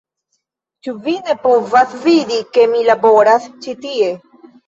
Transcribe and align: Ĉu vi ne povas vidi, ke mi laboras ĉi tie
Ĉu 0.85 0.93
vi 1.07 1.13
ne 1.27 1.33
povas 1.43 1.93
vidi, 2.07 2.39
ke 2.57 2.65
mi 2.73 2.81
laboras 2.89 3.45
ĉi 3.67 3.77
tie 3.87 4.11